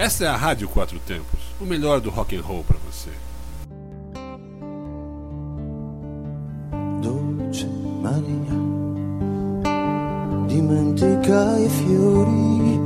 [0.00, 3.10] Essa é a Rádio Quatro Tempos, o melhor do rock and roll para você.
[7.02, 7.66] Dolce
[8.00, 8.56] Maria,
[10.48, 12.80] dimentica i fiori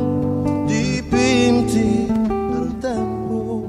[0.67, 2.09] dipinti
[2.51, 3.69] dal tempo.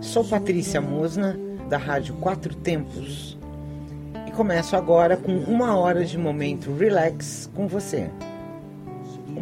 [0.00, 1.38] Sou Patrícia Mosna,
[1.68, 3.36] da Rádio Quatro Tempos,
[4.26, 8.10] e começo agora com uma hora de momento relax com você.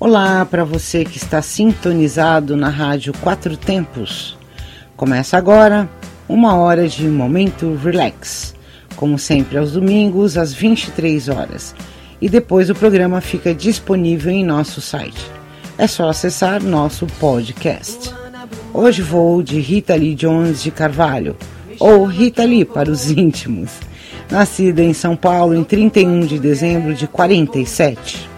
[0.00, 4.36] Olá para você que está sintonizado na Rádio Quatro Tempos.
[4.96, 5.88] Começa agora
[6.28, 8.52] uma hora de momento relax,
[8.96, 11.72] como sempre aos domingos às 23 horas.
[12.20, 15.43] E depois o programa fica disponível em nosso site
[15.76, 18.14] é só acessar nosso podcast.
[18.72, 21.36] Hoje vou de Rita Lee Jones de Carvalho,
[21.80, 23.70] ou Rita Lee para os íntimos,
[24.30, 28.28] nascida em São Paulo em 31 de dezembro de 47.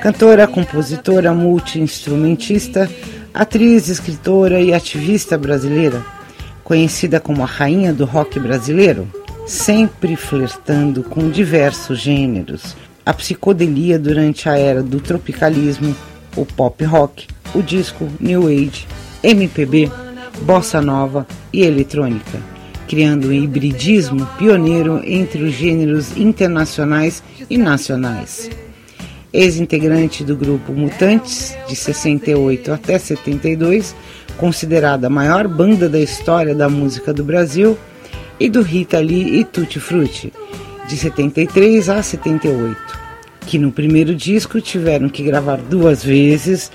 [0.00, 2.88] Cantora, compositora, multi-instrumentista,
[3.34, 6.04] atriz, escritora e ativista brasileira,
[6.62, 9.08] conhecida como a rainha do rock brasileiro,
[9.46, 15.96] sempre flertando com diversos gêneros, a psicodelia durante a era do tropicalismo
[16.40, 18.86] o pop rock, o disco new age,
[19.22, 19.90] MPB,
[20.42, 22.38] bossa nova e eletrônica,
[22.86, 28.50] criando um hibridismo pioneiro entre os gêneros internacionais e nacionais.
[29.32, 33.94] Ex-integrante do grupo Mutantes, de 68 até 72,
[34.38, 37.76] considerada a maior banda da história da música do Brasil,
[38.40, 40.32] e do Rita Lee e Tutti Frutti,
[40.88, 42.87] de 73 a 78
[43.48, 46.70] que no primeiro disco tiveram que gravar duas vezes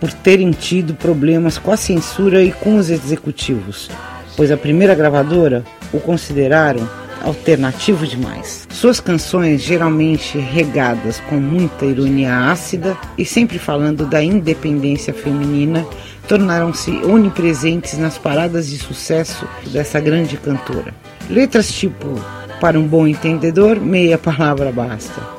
[0.00, 3.88] por terem tido problemas com a censura e com os executivos,
[4.36, 6.86] pois a primeira gravadora o consideraram
[7.22, 8.66] alternativo demais.
[8.70, 15.86] Suas canções, geralmente regadas com muita ironia ácida e sempre falando da independência feminina,
[16.26, 20.92] tornaram-se onipresentes nas paradas de sucesso dessa grande cantora.
[21.30, 22.20] Letras tipo:
[22.60, 25.35] Para um bom entendedor, meia palavra basta.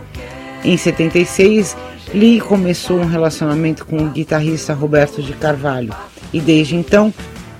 [0.68, 1.78] Em 76,
[2.14, 5.96] Lee começou um relacionamento com o guitarrista Roberto de Carvalho
[6.34, 7.14] e desde então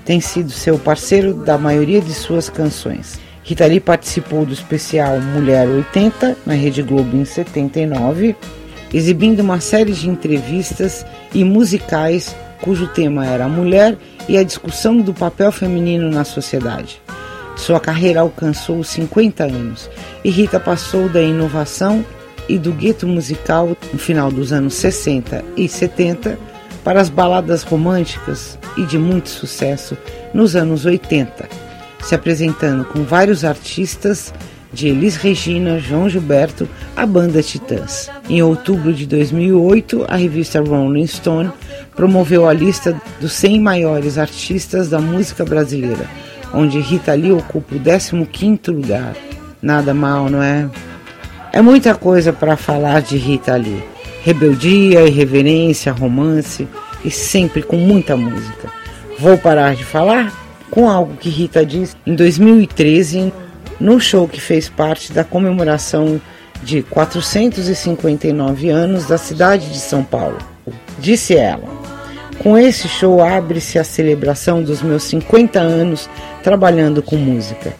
[0.04, 3.18] tem sido seu parceiro da maioria de suas canções.
[3.42, 8.36] Rita Lee participou do especial Mulher 80 na Rede Globo em 79,
[8.92, 13.96] exibindo uma série de entrevistas e musicais cujo tema era a mulher
[14.28, 17.00] e a discussão do papel feminino na sociedade.
[17.56, 19.88] Sua carreira alcançou 50 anos
[20.22, 22.04] e Rita passou da inovação
[22.48, 26.38] e do gueto musical no final dos anos 60 e 70
[26.82, 29.96] para as baladas românticas e de muito sucesso
[30.32, 31.48] nos anos 80,
[32.00, 34.32] se apresentando com vários artistas
[34.72, 38.10] de Elis Regina, João Gilberto, a banda Titãs.
[38.28, 41.50] Em outubro de 2008, a revista Rolling Stone
[41.96, 46.08] promoveu a lista dos 100 maiores artistas da música brasileira,
[46.52, 49.16] onde Rita Lee ocupa o 15º lugar.
[49.60, 50.68] Nada mal, não é?
[51.52, 53.82] É muita coisa para falar de Rita Lee.
[54.22, 56.68] Rebeldia, irreverência, romance
[57.04, 58.68] e sempre com muita música.
[59.18, 60.32] Vou parar de falar
[60.70, 63.32] com algo que Rita disse em 2013
[63.80, 66.20] no show que fez parte da comemoração
[66.62, 70.38] de 459 anos da cidade de São Paulo.
[70.98, 71.64] Disse ela:
[72.42, 76.10] Com esse show abre-se a celebração dos meus 50 anos
[76.42, 77.74] trabalhando com música.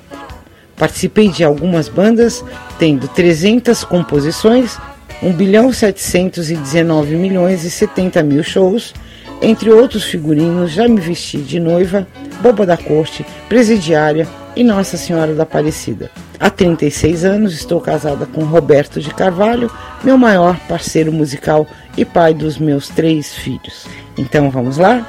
[0.78, 2.44] Participei de algumas bandas,
[2.78, 4.78] tendo 300 composições,
[5.20, 8.94] 1 bilhão 719 milhões e 70 mil shows,
[9.42, 12.06] entre outros figurinos, já me vesti de noiva,
[12.40, 16.10] boba da corte, presidiária e Nossa Senhora da Aparecida.
[16.38, 19.70] Há 36 anos estou casada com Roberto de Carvalho,
[20.04, 21.66] meu maior parceiro musical
[21.96, 23.86] e pai dos meus três filhos.
[24.16, 25.04] Então vamos lá?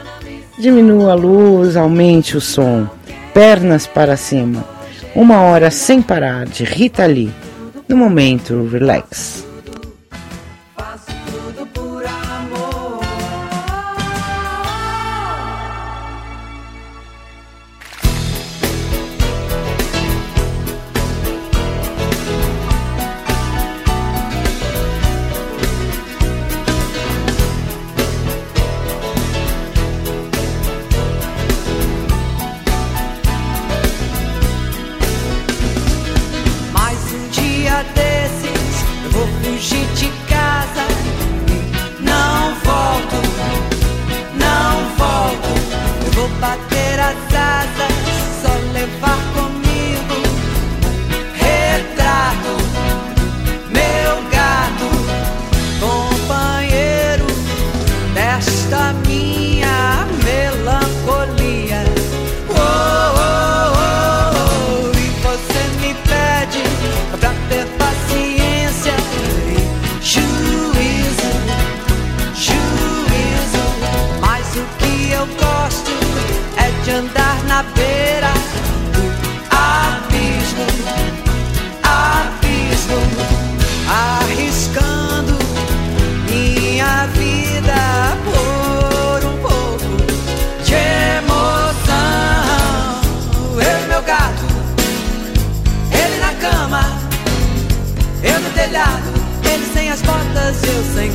[0.58, 2.88] Diminua a luz, aumente o som,
[3.34, 4.79] pernas para cima
[5.20, 7.30] uma hora sem parar de Rita Lee,
[7.90, 9.49] no momento relax.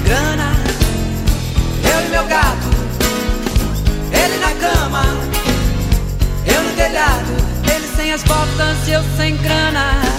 [0.05, 0.53] Grana.
[1.83, 2.69] Eu e meu gato,
[4.13, 5.05] ele na cama,
[6.47, 7.33] eu no telhado,
[7.75, 10.14] ele sem as botas, eu sem grana.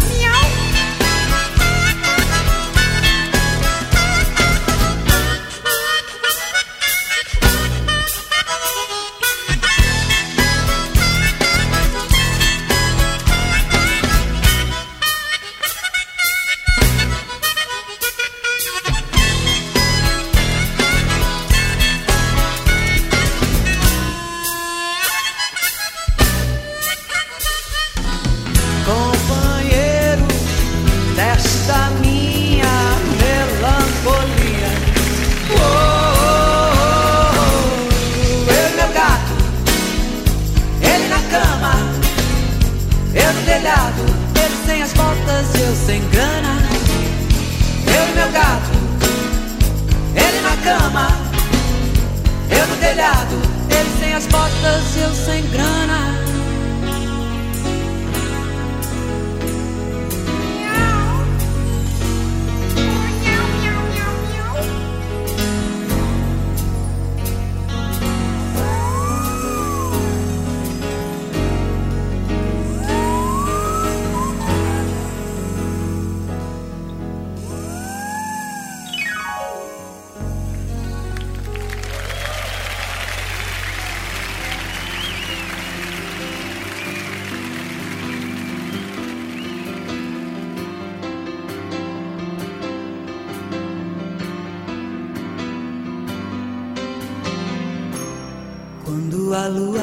[99.36, 99.82] A lua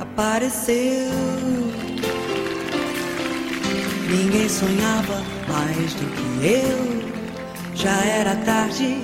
[0.00, 1.12] apareceu,
[4.08, 6.98] ninguém sonhava mais do que eu.
[7.74, 8.96] Já era tarde,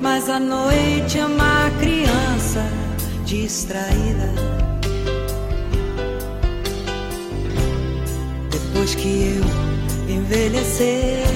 [0.00, 2.64] mas a noite é uma criança
[3.26, 4.32] distraída.
[8.50, 11.26] Depois que eu envelhecer,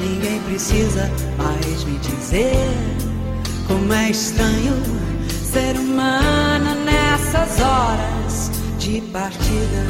[0.00, 2.93] ninguém precisa mais me dizer.
[3.66, 4.74] Como é estranho
[5.28, 9.86] ser humano nessas horas de partida.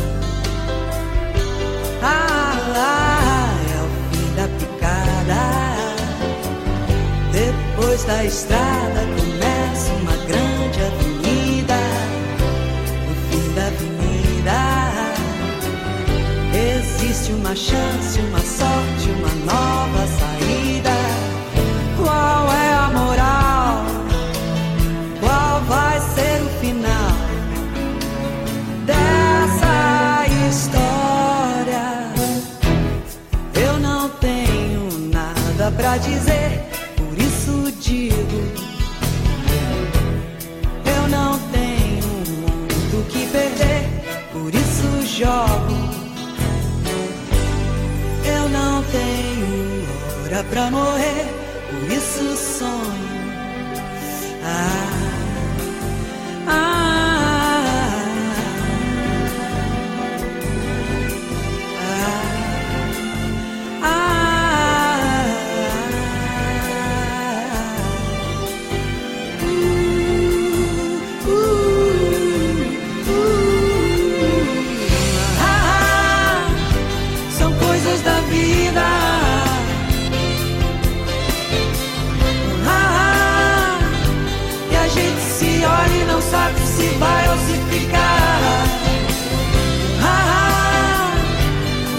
[2.02, 5.42] Ah, ah, é o fim da picada.
[7.32, 11.78] Depois da estrada começa uma grande avenida.
[13.08, 14.60] No fim da avenida
[16.54, 20.96] existe uma chance, uma sorte, uma nova saída.
[21.96, 22.63] Qual é
[50.50, 51.33] hora pra
[86.84, 88.40] se vai ou se ficar,
[90.02, 91.12] Ah, ah,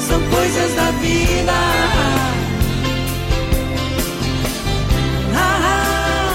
[0.07, 1.51] são coisas da vida.
[5.33, 6.33] Ah, ah,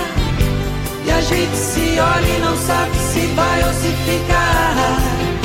[1.07, 5.39] e a gente se olha e não sabe se vai ou se fica.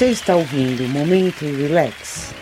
[0.00, 2.32] Você está ouvindo Momento Relax.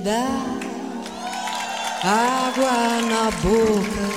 [0.03, 0.27] dá
[2.03, 4.10] água na boca,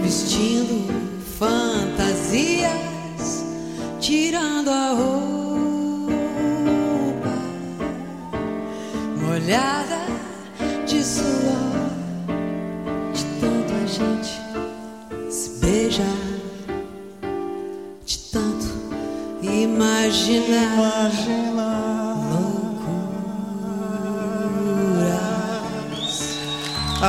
[0.00, 0.94] vestindo
[1.38, 3.44] fantasias,
[3.98, 6.14] tirando a roupa
[9.20, 10.06] molhada
[10.86, 11.90] de suor,
[13.12, 14.40] de tanto a gente
[15.32, 16.06] se beijar,
[18.06, 18.66] de tanto
[19.42, 21.43] imaginar.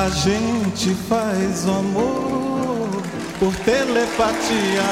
[0.06, 3.02] A gente faz o amor
[3.40, 4.84] por telepatia.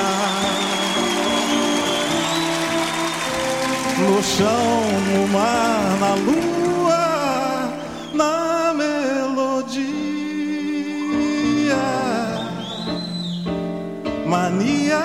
[4.00, 7.70] No chão, no mar, na lua,
[8.16, 9.84] na melodia.
[14.26, 15.04] Mania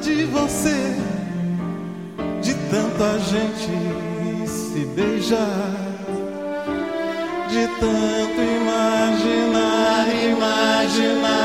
[0.00, 0.96] de você,
[2.40, 5.92] de tanta gente se beijar
[7.52, 8.71] de tanto imaginar,
[10.92, 11.41] imaginar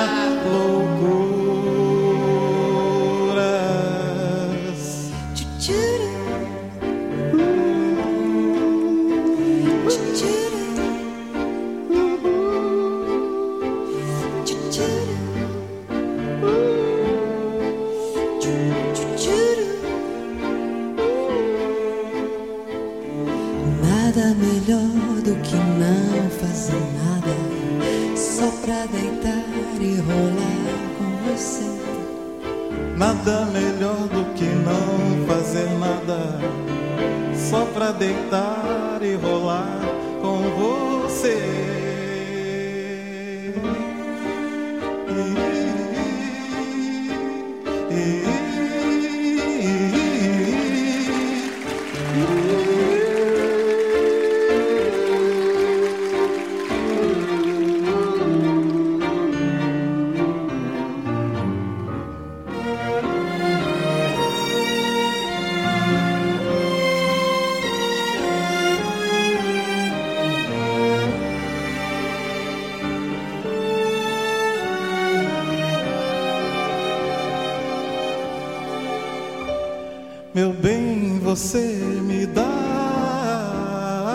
[81.38, 82.50] você me dá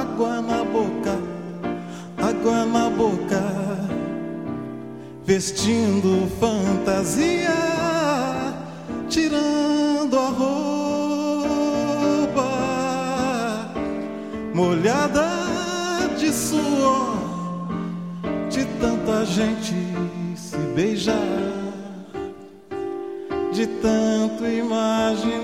[0.02, 1.16] água na boca,
[2.18, 3.40] água na boca,
[5.24, 7.54] vestindo fantasia,
[9.08, 11.62] tirando a roupa,
[14.52, 15.28] molhada
[16.18, 17.18] de suor,
[18.50, 19.76] de tanta gente
[20.34, 21.62] se beijar
[23.52, 25.41] de tanto imaginar,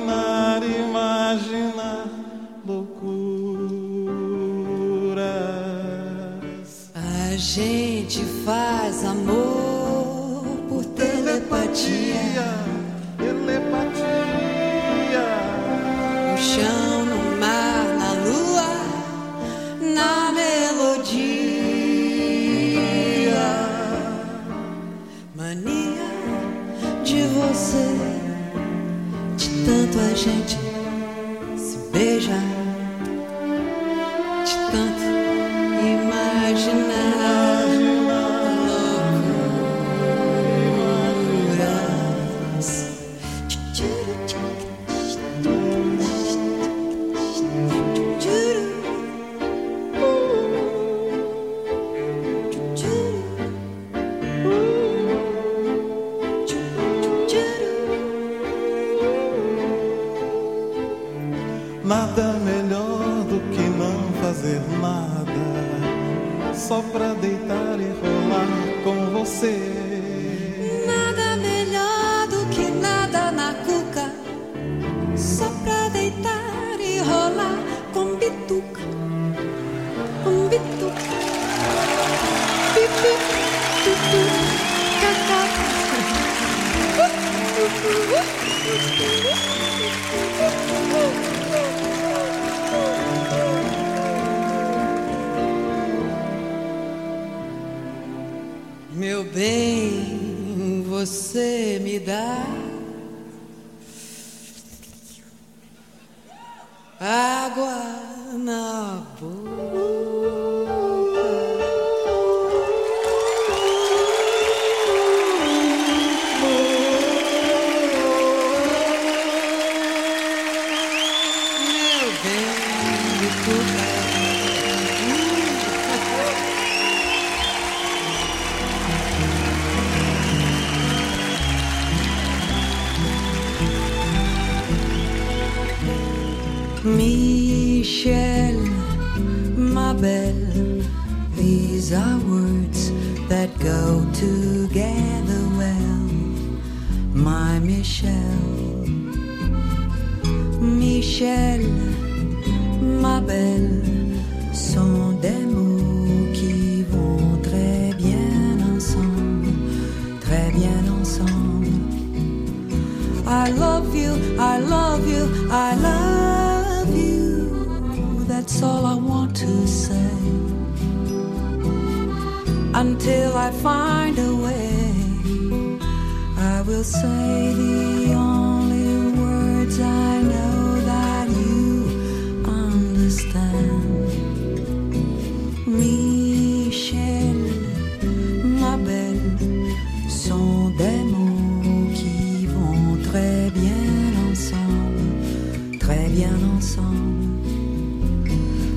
[78.49, 78.98] com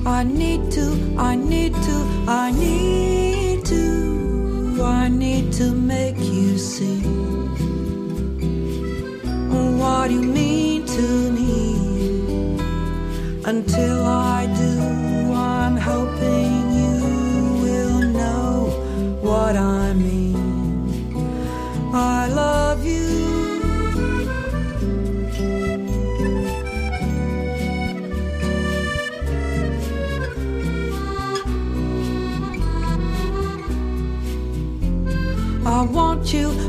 [0.06, 7.02] I need to, I need to, I need to, I need to make you see
[9.78, 12.58] what you mean to me.
[13.46, 14.41] Until I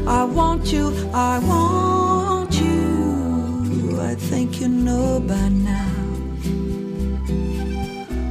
[0.07, 4.01] I want you, I want you.
[4.01, 5.93] I think you know by now.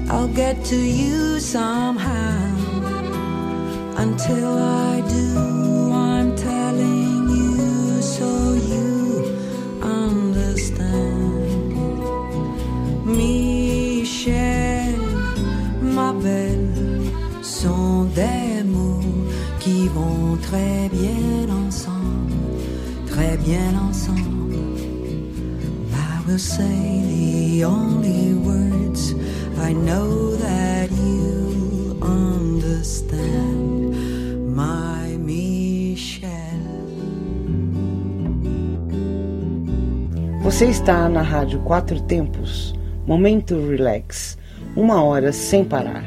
[0.09, 2.51] I'll get to you somehow.
[3.95, 9.39] Until I do, I'm telling you so you
[9.81, 10.91] understand.
[13.05, 14.95] Michel,
[15.81, 18.99] ma belle, sont des mots
[19.59, 21.30] qui vont très bien
[23.31, 24.57] très bien ensemble.
[25.93, 29.13] I will say the only words
[29.57, 33.95] I know that you understand,
[34.53, 36.29] my Michelle.
[40.43, 42.75] Você está na Rádio Quatro Tempos,
[43.07, 44.37] Momento Relax,
[44.75, 46.03] uma hora sem parar.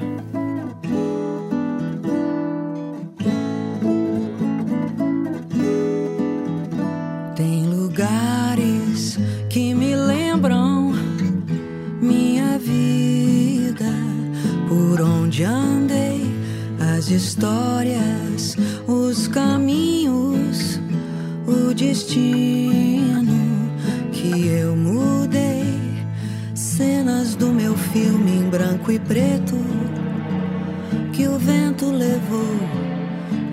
[32.14, 32.54] Levou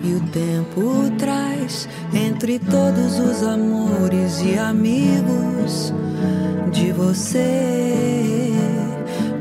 [0.03, 5.91] e o tempo traz entre todos os amores e amigos
[6.71, 8.51] de você.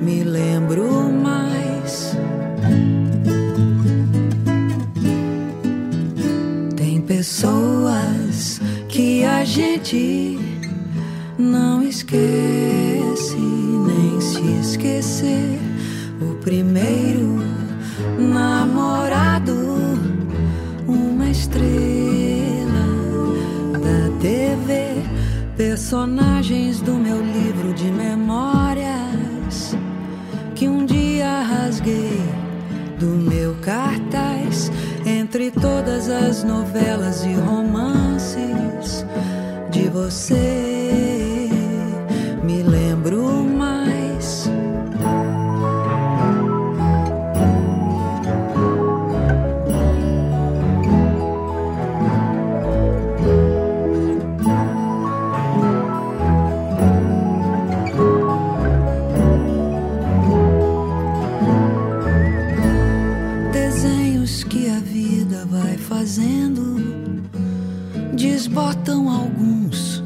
[0.00, 2.16] Me lembro mais.
[6.76, 10.38] Tem pessoas que a gente
[11.38, 15.58] não esquece, nem se esquecer.
[16.22, 17.49] O primeiro
[18.20, 19.54] namorado
[20.86, 21.60] uma estrela
[23.72, 25.02] da TV,
[25.56, 29.74] personagens do meu livro de memórias
[30.54, 32.20] que um dia rasguei
[32.98, 34.70] do meu cartaz
[35.06, 39.06] entre todas as novelas e romances
[39.70, 40.69] de você.
[68.50, 70.02] Desbotam alguns,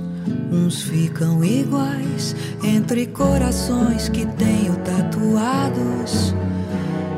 [0.53, 6.35] uns ficam iguais entre corações que tenho tatuados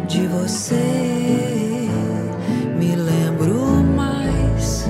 [0.07, 1.89] de você.
[2.79, 4.89] Me lembro mais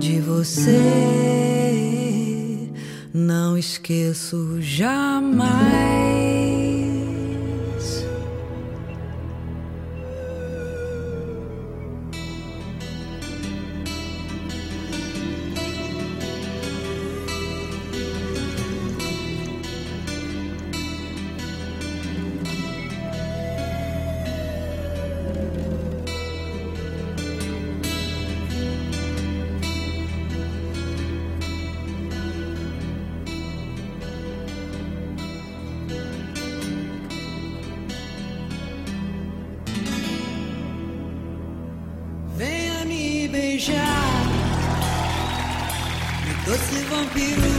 [0.00, 0.80] de você.
[3.12, 6.15] Não esqueço jamais.
[46.76, 47.55] de vampiros.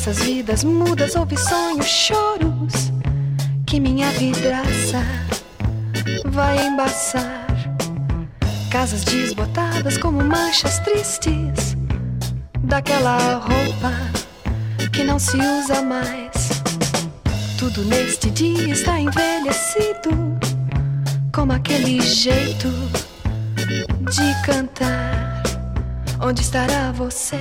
[0.00, 2.90] Nessas vidas mudas houve sonhos, choros
[3.66, 5.04] que minha vidraça
[6.24, 7.46] vai embaçar.
[8.70, 11.76] Casas desbotadas como manchas tristes
[12.60, 13.92] daquela roupa
[14.90, 16.62] que não se usa mais.
[17.58, 20.12] Tudo neste dia está envelhecido,
[21.30, 22.68] como aquele jeito
[24.10, 25.42] de cantar.
[26.22, 27.38] Onde estará você,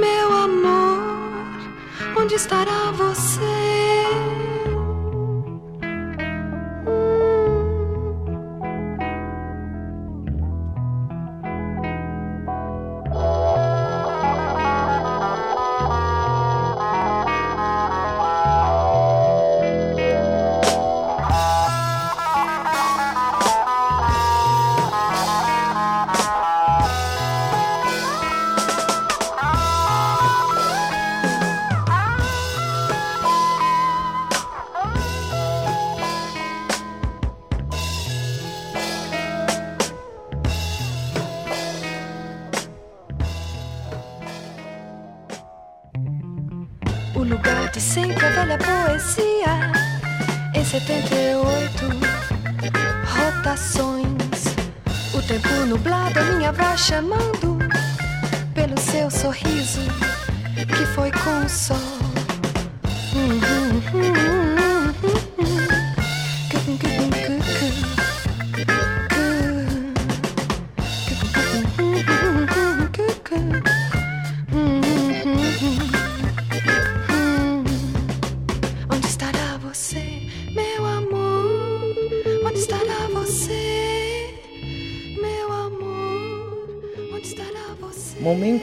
[0.00, 1.09] meu amor?
[2.16, 3.99] Onde estará você?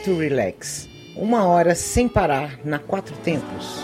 [0.08, 0.88] Momento Relax.
[1.16, 3.77] Uma hora sem parar na Quatro Tempos.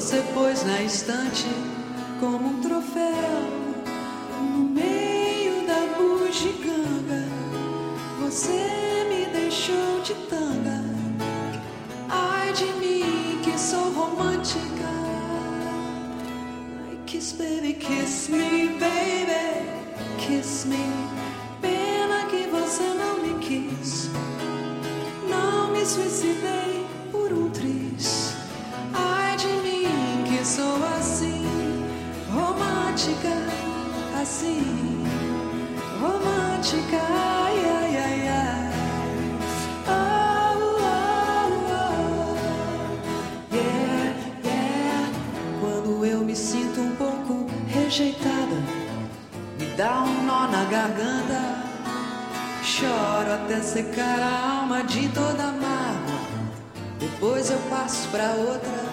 [0.00, 1.46] Você pôs na estante
[2.20, 3.42] como um troféu
[4.40, 7.28] no meio da bugiganga.
[8.18, 10.82] Você me deixou de tanga.
[12.08, 14.88] Ai de mim que sou romântica.
[16.88, 19.68] Ai, kiss baby, kiss me, baby,
[20.16, 21.09] kiss me.
[53.62, 56.20] secar a alma de toda mágoa.
[56.98, 58.89] Depois eu passo pra outra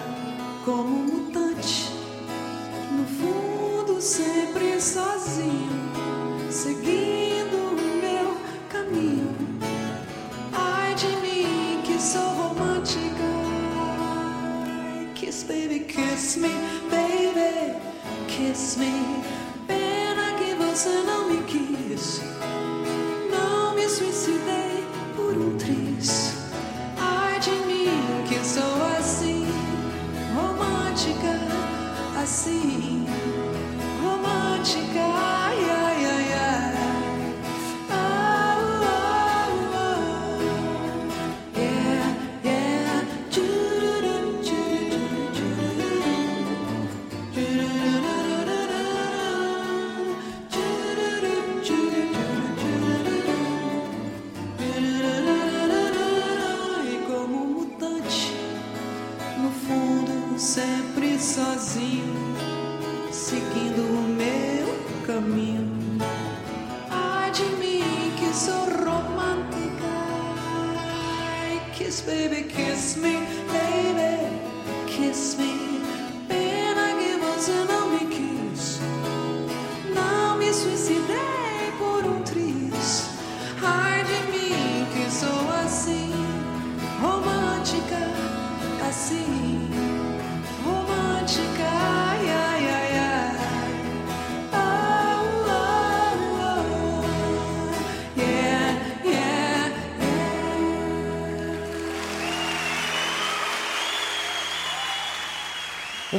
[72.02, 73.14] baby, kiss me,
[73.48, 74.40] baby,
[74.86, 75.47] kiss me.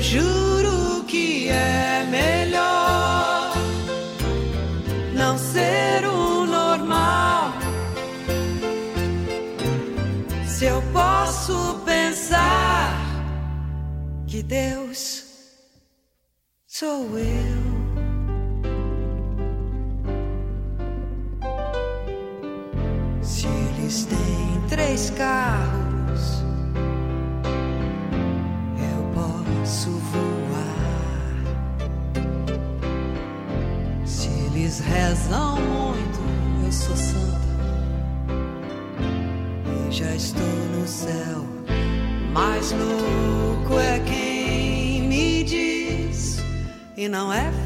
[0.00, 0.53] jour.
[42.34, 46.42] mas louco é quem me diz
[46.96, 47.63] e não é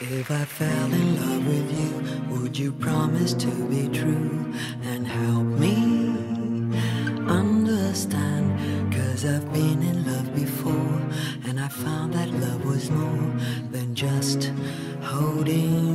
[0.00, 5.42] If I fell in love with you, would you promise to be true and help
[5.42, 5.74] me
[7.26, 8.94] understand?
[8.94, 11.02] Cause I've been in love before
[11.48, 13.32] and I found that love was more
[13.72, 14.52] than just
[15.02, 15.87] holding.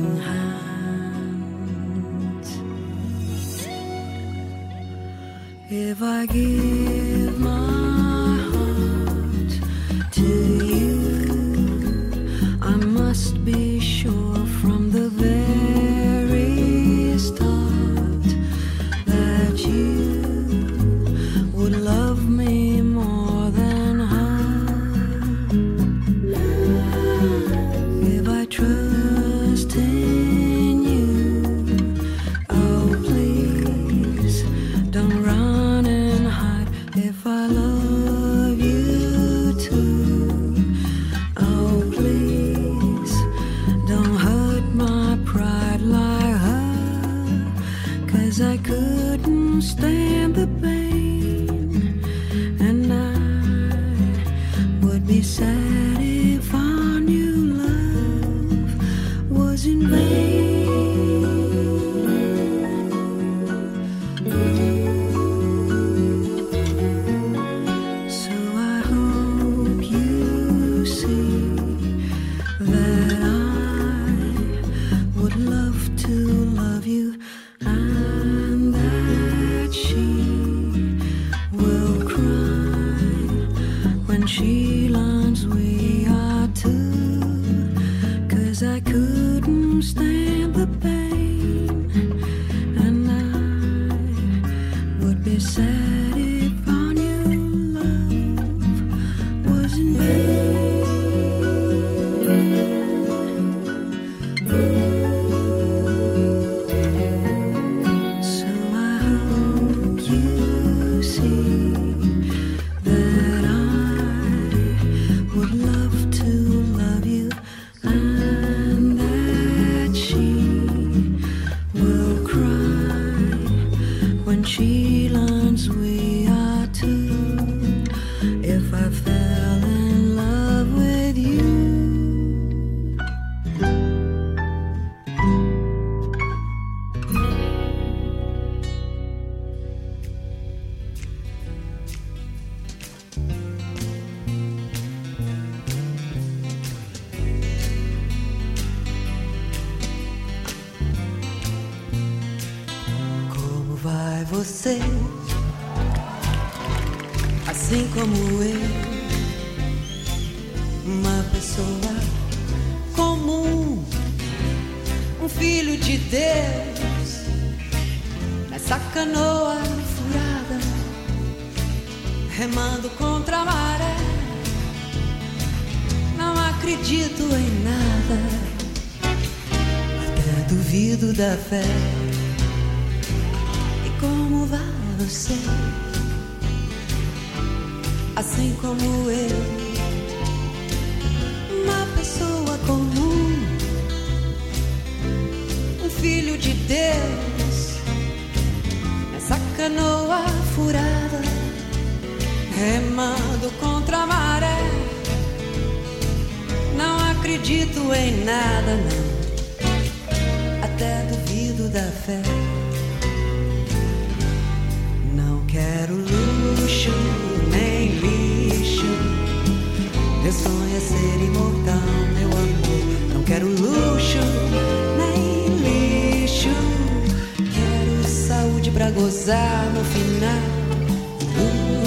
[228.84, 230.42] pra gozar no final.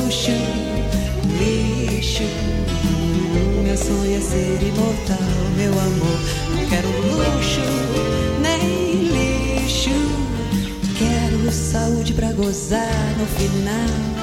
[0.01, 0.31] Luxo,
[1.37, 2.23] lixo.
[3.63, 5.17] Meu sonho é ser imortal,
[5.55, 6.19] meu amor.
[6.55, 7.61] Não quero luxo,
[8.41, 9.91] nem lixo.
[10.97, 14.16] Quero saúde pra gozar no final.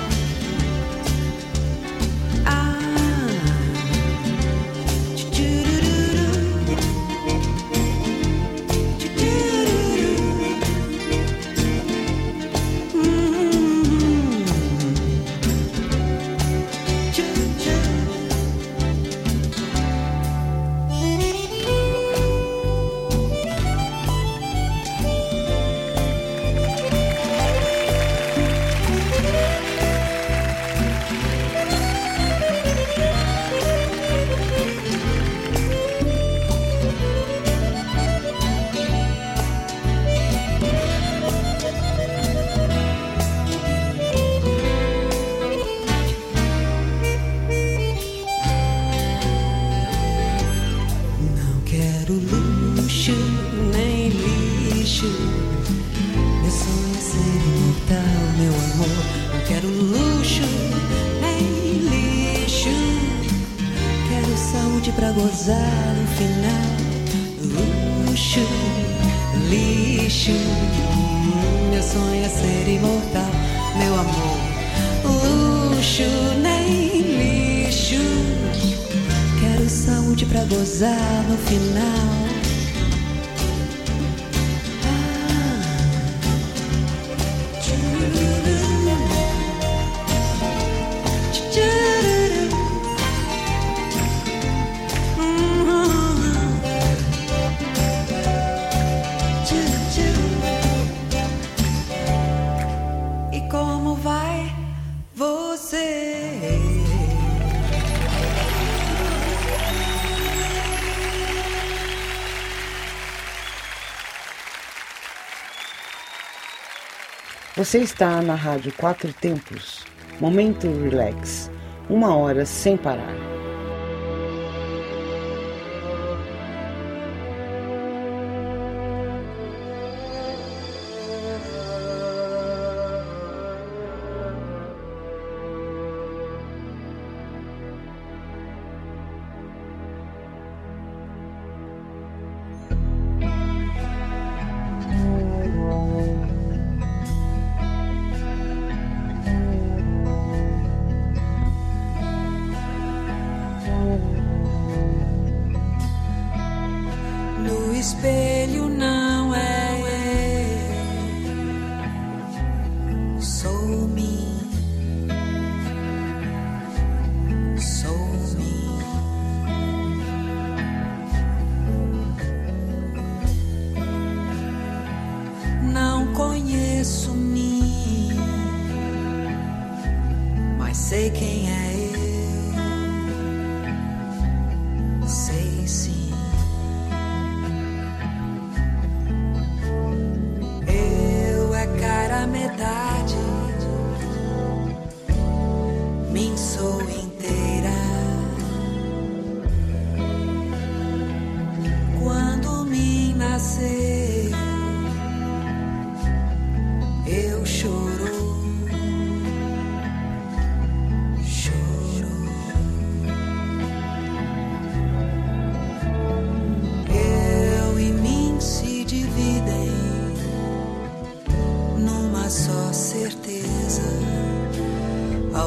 [117.64, 119.86] Você está na Rádio Quatro Tempos.
[120.20, 121.50] Momento Relax.
[121.88, 123.33] Uma hora sem parar.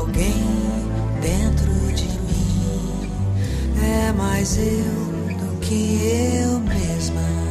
[0.08, 0.34] alguém
[1.22, 3.12] dentro de mim.
[3.84, 5.99] É mais eu do que
[6.43, 7.46] eu mesma.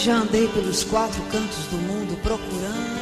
[0.00, 3.00] Já andei pelos quatro cantos do mundo procurando.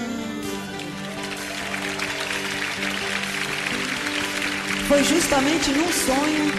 [4.88, 6.52] Foi justamente num sonho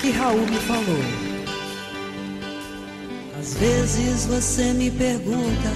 [0.00, 1.04] que Raul me falou.
[3.38, 5.70] Às vezes você me pergunta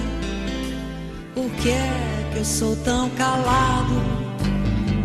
[1.35, 4.01] por que é que eu sou tão calado.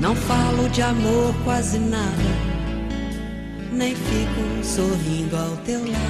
[0.00, 2.16] Não falo de amor quase nada,
[3.70, 6.09] nem fico sorrindo ao teu lado.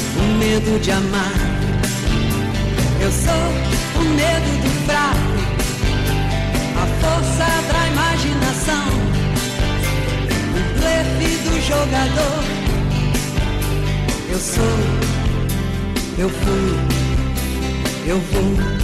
[0.21, 1.33] o medo de amar,
[3.01, 5.31] eu sou o medo do fraco.
[6.81, 8.87] A força da imaginação,
[10.55, 12.43] o blefe do jogador.
[14.29, 14.77] Eu sou,
[16.17, 16.69] eu fui,
[18.07, 18.81] eu vou.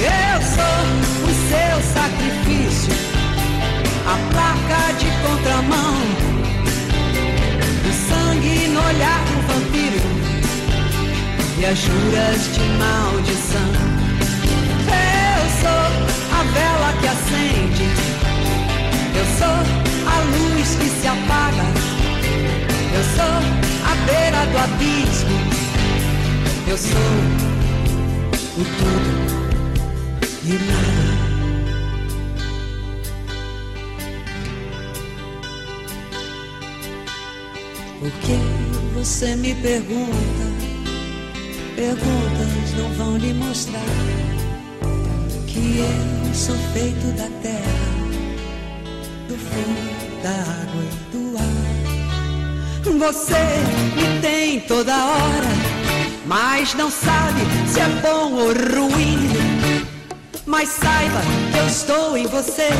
[0.00, 0.78] Eu sou
[1.24, 2.94] o seu sacrifício,
[4.06, 5.96] a placa de contramão,
[8.38, 10.00] sangue no olhar do vampiro
[11.58, 13.70] e as juras de maldição.
[14.86, 15.84] Eu sou
[16.32, 17.88] a vela que acende.
[19.16, 19.58] Eu sou
[20.06, 21.66] a luz que se apaga.
[22.94, 23.36] Eu sou
[23.84, 25.38] a beira do abismo.
[26.68, 27.10] Eu sou
[28.56, 29.10] o tudo
[30.44, 31.27] e nada.
[37.98, 38.38] Por que
[38.94, 40.44] você me pergunta?
[41.74, 43.82] Perguntas não vão lhe mostrar
[45.48, 47.88] que eu sou feito da terra,
[49.26, 52.98] do fogo, da água e do ar.
[52.98, 53.34] Você
[53.96, 55.48] me tem toda hora,
[56.26, 59.28] mas não sabe se é bom ou ruim.
[60.46, 61.20] Mas saiba
[61.52, 62.70] que eu estou em você,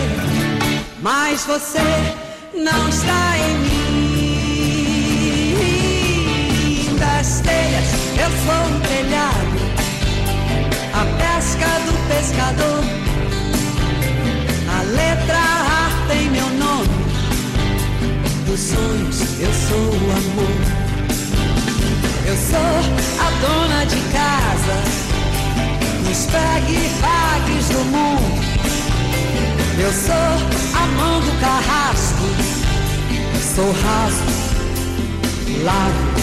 [1.03, 1.83] mas você
[2.55, 3.78] não está em mim.
[12.39, 12.84] Do pescador.
[14.70, 16.89] A letra A tem meu nome.
[18.47, 20.59] Dos sonhos eu sou o amor.
[22.26, 22.78] Eu sou
[23.18, 24.76] a dona de casa.
[26.07, 28.39] Nos pegue-pagues do mundo.
[29.80, 32.24] Eu sou a mão do carrasco.
[33.55, 34.22] Sou raso,
[35.64, 36.20] largo,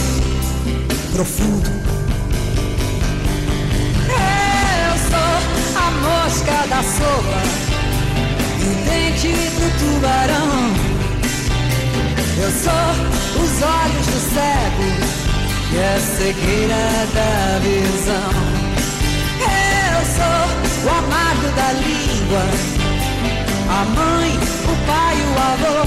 [1.11, 1.85] profundo.
[6.06, 7.41] Mosca da sopa
[8.60, 10.53] e o dente do tubarão.
[12.38, 12.89] Eu sou
[13.43, 14.88] os olhos do cego
[15.72, 16.86] e a cegueira
[17.18, 18.32] da visão.
[19.41, 20.41] Eu sou
[20.86, 22.45] o amargo da língua,
[23.70, 24.32] a mãe,
[24.64, 25.80] o pai, o avô,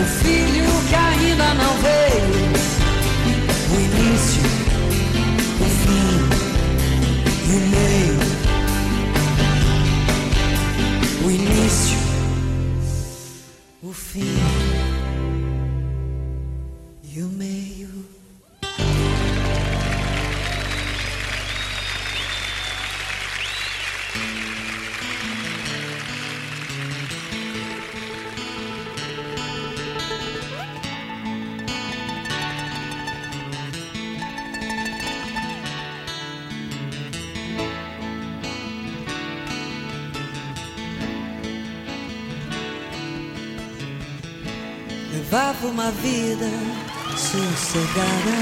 [0.00, 2.52] o filho que ainda não veio,
[3.70, 4.44] o início,
[5.60, 6.12] o fim
[7.48, 8.21] e o meio.
[11.32, 11.91] O
[45.82, 46.48] uma vida
[47.16, 48.38] sossegada.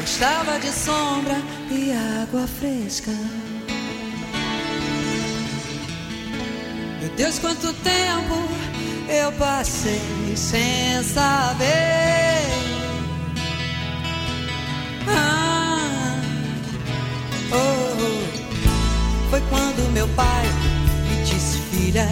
[0.00, 1.36] Gostava de sombra
[1.70, 3.12] e água fresca.
[7.00, 8.48] Meu Deus, quanto tempo
[9.08, 10.00] eu passei
[10.34, 11.68] sem saber.
[15.06, 16.20] Ah,
[17.52, 17.56] oh,
[18.02, 19.30] oh.
[19.30, 20.44] Foi quando meu pai
[21.08, 22.08] me disse, filha.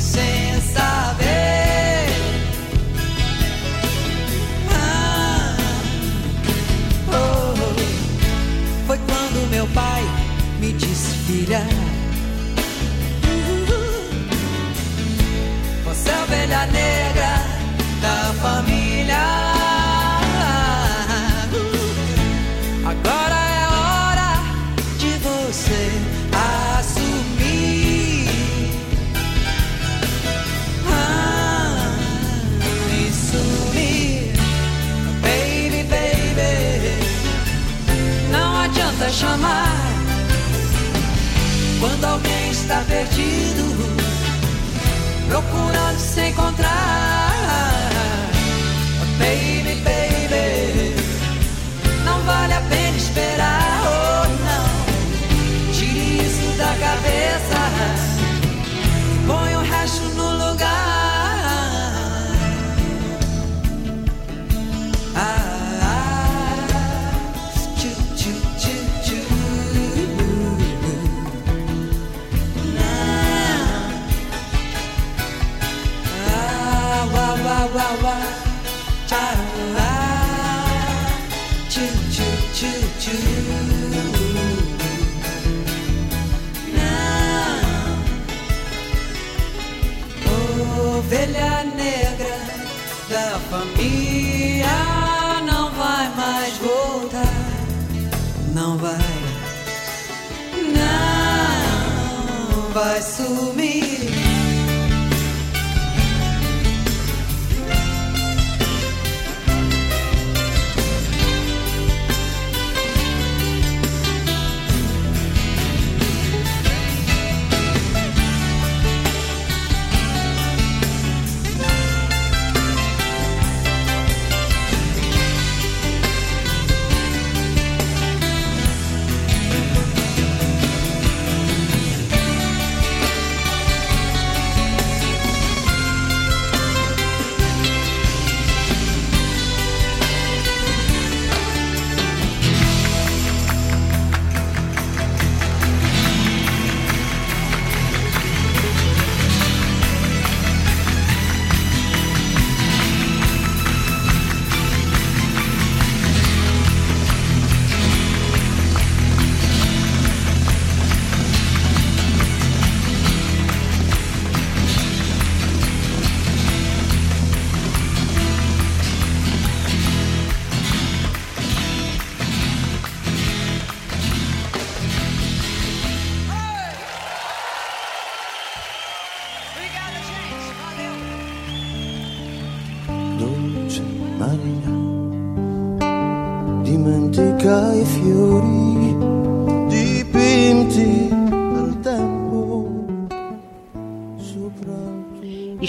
[0.00, 2.06] sem saber.
[4.72, 5.56] Ah,
[7.08, 10.02] oh, oh, foi quando meu pai
[10.60, 11.62] me disse, filha.
[15.84, 17.42] Você é a ovelha negra
[18.00, 18.85] da família.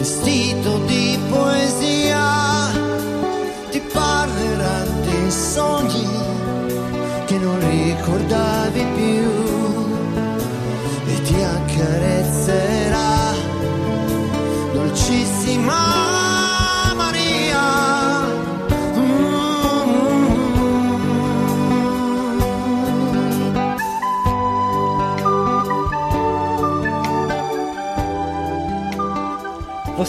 [0.00, 2.72] vestito di poesia,
[3.70, 6.08] ti parlerà dei sogni
[7.26, 8.49] che non ricordavi